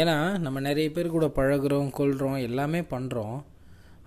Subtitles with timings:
[0.00, 3.42] ஏன்னா நம்ம நிறைய பேர் கூட பழகுறோம் கொள்கிறோம் எல்லாமே பண்ணுறோம்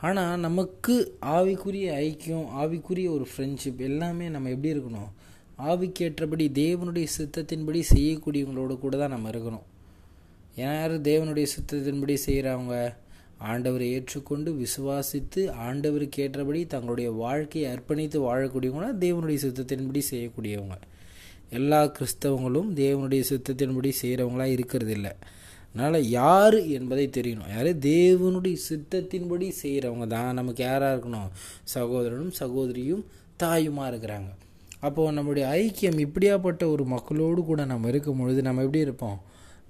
[0.00, 5.10] ஆனால் நமக்கு ஆவிக்குரிய ஐக்கியம் ஆவிக்குரிய ஒரு ஃப்ரெண்ட்ஷிப் எல்லாமே நம்ம எப்படி இருக்கணும்?
[5.58, 9.66] ஆவிக்கேற்றபடி தேவனுடைய சித்தத்தின்படி செய்யக்கூடியவங்களோட கூட தான் நம்ம இருக்கணும்.
[10.56, 12.94] யார் தேவனுடைய சித்தத்தின்படி செய்கிறவங்க
[13.52, 20.78] ஆண்டவரை ஏற்றுக்கொண்டு விசுவாசித்து ஆண்டவருக்கு ஏற்றபடி தங்களுடைய வாழ்க்கையை அர்ப்பணித்து வாழக்கூடியவங்க தேவனுடைய சித்தத்தின்படி செய்யக்கூடியவங்க.
[21.50, 25.08] எல்லா கிறிஸ்தவங்களும் தேவனுடைய சித்தத்தின்படி செய்கிறவங்களா இருக்கிறதில்ல.
[25.74, 27.50] அதனால் யார் என்பதை தெரியணும்.
[27.54, 27.70] யார்?
[27.76, 30.34] தேவனுடைய சித்தத்தின்படி செய்கிறவங்க தான்.
[30.34, 31.30] நமக்கு யாராக இருக்கணும்?
[31.74, 33.04] சகோதரனும் சகோதரியும்
[33.42, 34.30] தாயுமாக இருக்கிறாங்க.
[34.80, 39.18] அப்போது நம்முடைய ஐக்கியம் இப்படியாப்பட்ட ஒரு மக்களோடு கூட நம்ம இருக்கும் பொழுது நம்ம எப்படி இருப்போம்?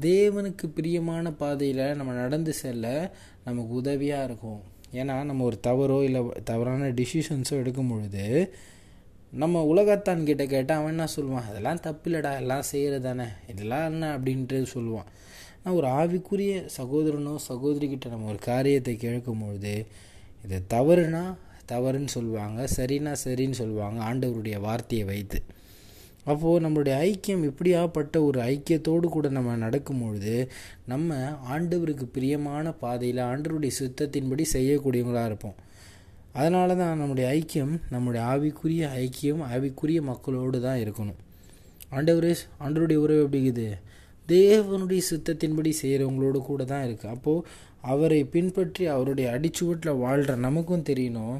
[0.00, 4.60] தேவனுக்கு பிரியமான பாதையில் நம்ம நடந்து செல்ல நமக்கு உதவியாக இருக்கும்.
[4.92, 8.54] ஏன்னா நம்ம ஒரு தவறோ இல்லை தவறான டிசிஷன்ஸோ எடுக்கும் பொழுது
[9.32, 11.48] நம்ம உலகத்தான் கிட்ட கேட்டால் அவன் என்ன சொல்லுவான்?
[11.50, 14.18] அதெல்லாம் தப்பு இல்லைடா எல்லாம் செய்கிறது தானே இதெல்லாம் என்ன?
[14.18, 15.08] அப்படின்ட்டு சொல்லுவான்.
[15.62, 19.74] ஆனால் ஒரு ஆவிக்குரிய சகோதரனோ சகோதரிக்கிட்ட நம்ம ஒரு காரியத்தை கேட்கும் பொழுது
[20.44, 21.24] இது தவறுனா
[21.72, 25.38] தவறுன்னு சொல்லுவாங்க சரினா சரின்னு சொல்லுவாங்க ஆண்டவருடைய வார்த்தையை வைத்து.
[26.24, 30.48] அப்போது நம்மளுடைய ஐக்கியம் இப்படியாப்பட்ட ஒரு ஐக்கியத்தோடு கூட நம்ம நடக்கும்பொழுது
[30.92, 31.18] நம்ம
[31.54, 35.56] ஆண்டவருக்கு பிரியமான பாதையில் ஆண்டவருடைய சுத்தத்தின்படி செய்யக்கூடியவங்களாக இருப்போம்.
[36.38, 41.20] அதனால தான் நம்முடைய ஐக்கியம் நம்முடைய ஆவிக்குரிய ஐக்கியம் ஆவிக்குரிய மக்களோடு தான் இருக்கணும்.
[41.96, 42.32] ஆண்டவரே
[42.64, 43.68] ஆண்டவருடைய உறவு எப்படிங்குது
[44.28, 47.44] தேவனுடைய சித்தத்தின்படி செய்கிறவங்களோடு கூட தான் இருக்குது அப்போது
[47.92, 51.36] அவரை பின்பற்றி அவருடைய அடிச்சுவட்டில் வாழ்கிற நமக்கும் தெரியணும்.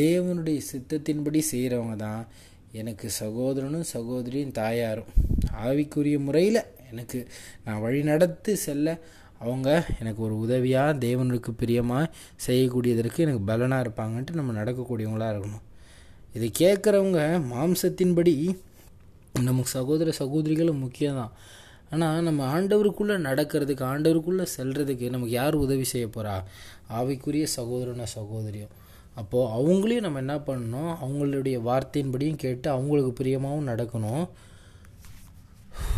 [0.00, 2.22] தேவனுடைய சித்தத்தின்படி செய்கிறவங்க தான்
[2.80, 5.10] எனக்கு சகோதரனும் சகோதரியும் தாயாரும்.
[5.64, 7.18] ஆவிக்குரிய முறையில் எனக்கு
[7.64, 8.98] நான் வழி நடத்து செல்ல
[9.42, 9.68] அவங்க
[10.00, 12.10] எனக்கு ஒரு உதவியாக தேவனுக்கு பிரியமாக
[12.46, 15.64] செய்யக்கூடியதற்கு எனக்கு பலனாக இருப்பாங்கன்ட்டு நம்ம நடக்கக்கூடியவங்களாக இருக்கணும்.
[16.36, 17.20] இதை கேட்குறவங்க
[17.52, 18.34] மாம்சத்தின்படி
[19.48, 21.34] நமக்கு சகோதர சகோதரிகளும் முக்கியம்தான்.
[21.94, 26.36] ஆனால் நம்ம ஆண்டவருக்குள்ளே நடக்கிறதுக்கு ஆண்டவருக்குள்ளே செல்கிறதுக்கு நமக்கு யார் உதவி செய்ய போகிறா
[26.98, 28.72] ஆவிக்குரிய சகோதரன சகோதரியும்
[29.20, 30.92] அப்போது அவங்களையும் நம்ம என்ன பண்ணணும்?
[31.02, 34.24] அவங்களுடைய வார்த்தையின்படியும் கேட்டு அவங்களுக்கு பிரியமாகவும் நடக்கணும்.